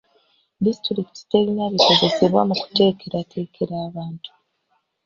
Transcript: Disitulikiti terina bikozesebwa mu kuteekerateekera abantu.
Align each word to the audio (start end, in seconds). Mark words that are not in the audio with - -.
Disitulikiti 0.65 1.21
terina 1.31 1.63
bikozesebwa 1.73 2.41
mu 2.49 2.55
kuteekerateekera 2.61 3.73
abantu. 3.87 4.29